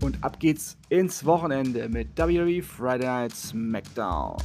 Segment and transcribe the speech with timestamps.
[0.00, 4.36] Und ab geht's ins Wochenende mit WWE Friday Night SmackDown.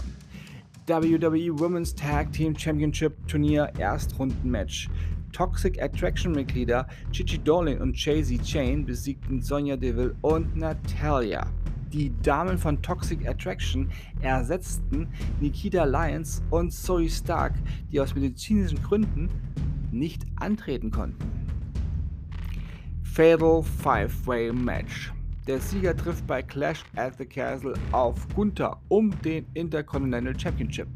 [0.87, 4.89] WWE Women's Tag Team Championship Turnier Erstrundenmatch.
[5.31, 11.45] Toxic Attraction Mitglieder Chichi Dolin und Chasey Chain besiegten Sonja Deville und Natalia.
[11.97, 13.89] Die Damen von Toxic Attraction
[14.21, 15.07] ersetzten
[15.39, 17.55] Nikita Lyons und Zoe Stark,
[17.91, 19.31] die aus medizinischen Gründen
[19.91, 21.17] nicht antreten konnten.
[23.01, 25.11] Fatal Five-Way Match.
[25.47, 30.87] Der Sieger trifft bei Clash at the Castle auf Gunther um den Intercontinental Championship.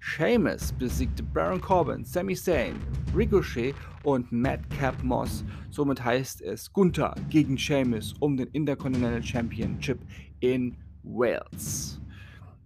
[0.00, 2.74] Sheamus besiegte Baron Corbin, Sami Zayn,
[3.14, 5.44] Ricochet und Madcap Moss.
[5.70, 9.98] Somit heißt es Gunther gegen Sheamus um den Intercontinental Championship
[10.40, 12.00] in Wales.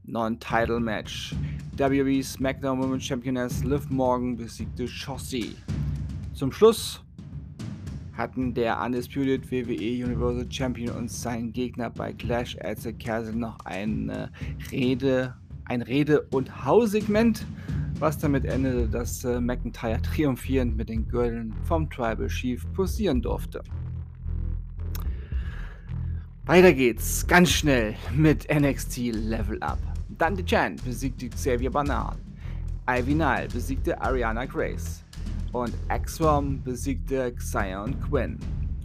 [0.05, 1.34] Non-Title Match.
[1.77, 5.56] WWE SmackDown Women's Championess Liv Morgan besiegte Shotzi.
[6.34, 7.03] Zum Schluss
[8.17, 13.59] hatten der Undisputed WWE Universal Champion und sein Gegner bei Clash at the Castle noch
[13.65, 14.31] eine
[14.70, 15.34] Rede
[15.67, 17.47] ein Rede- und Hausegment,
[18.00, 23.62] was damit endete, dass äh, McIntyre triumphierend mit den Gürteln vom Tribal Chief posieren durfte.
[26.47, 29.78] Weiter geht's ganz schnell mit NXT Level Up.
[30.19, 32.16] Dante Chan besiegte Xavier Banal.
[32.87, 35.03] Ivy Nile besiegte Ariana Grace.
[35.53, 38.38] Und X-Rom besiegte Xion Quinn.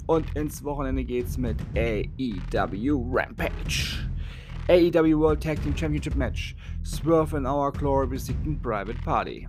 [0.06, 4.08] Und ins Wochenende geht's mit AEW Rampage.
[4.70, 6.56] AEW World Tag Team Championship Match.
[6.90, 9.48] Swerve in Our Glory besiegten Private Party.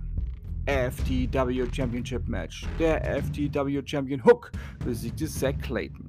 [0.67, 2.67] FTW Championship Match.
[2.77, 4.51] Der FTW Champion Hook
[4.85, 6.07] besiegte Zack Clayton.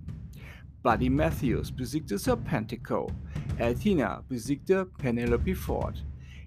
[0.83, 3.11] Buddy Matthews besiegte Serpentico.
[3.59, 6.05] Athena besiegte Penelope Ford.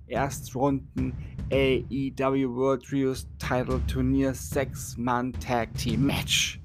[0.07, 1.13] Erstrunden
[1.51, 6.61] AEW World Trios Title Turnier 6-Mann Tag Team Match.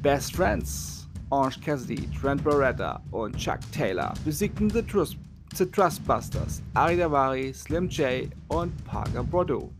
[0.00, 5.16] Best Friends Orange Cassidy, Trent Barretta und Chuck Taylor besiegten The, Trust,
[5.54, 9.70] The Trustbusters, Ari Davari, Slim J und Parker Bordeaux.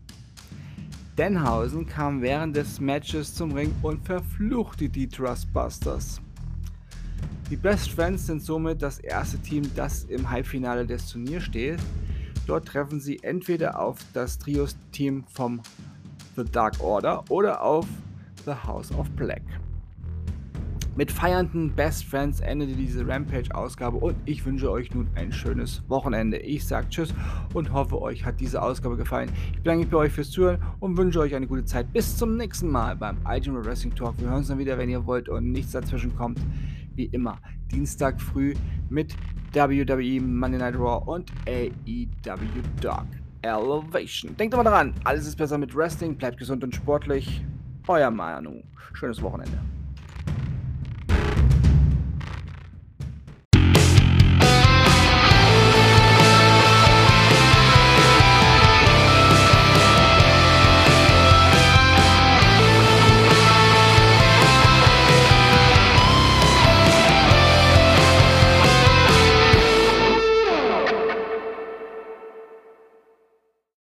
[1.17, 6.21] Denhausen kam während des Matches zum Ring und verfluchte die Trustbusters.
[7.49, 11.79] Die Best Friends sind somit das erste Team, das im Halbfinale des Turniers steht.
[12.45, 15.59] Dort treffen sie entweder auf das Trios-Team vom
[16.35, 17.87] The Dark Order oder auf
[18.45, 19.43] The House of Black.
[20.95, 26.37] Mit feiernden Best Friends endete diese Rampage-Ausgabe und ich wünsche euch nun ein schönes Wochenende.
[26.37, 27.15] Ich sage Tschüss
[27.55, 29.31] und hoffe, euch hat diese Ausgabe gefallen.
[29.53, 31.91] Ich bedanke mich bei euch fürs Zuhören und wünsche euch eine gute Zeit.
[31.93, 34.19] Bis zum nächsten Mal beim Ultimate Wrestling Talk.
[34.19, 36.39] Wir hören uns dann wieder, wenn ihr wollt und nichts dazwischen kommt.
[36.93, 37.39] Wie immer,
[37.71, 38.53] Dienstag früh
[38.91, 39.15] mit
[39.53, 42.05] WWE Monday Night Raw und AEW
[42.81, 43.07] Dark
[43.41, 44.37] Elevation.
[44.37, 46.15] Denkt immer daran, alles ist besser mit Wrestling.
[46.15, 47.43] Bleibt gesund und sportlich.
[47.87, 48.61] Euer Manu.
[48.93, 49.57] Schönes Wochenende.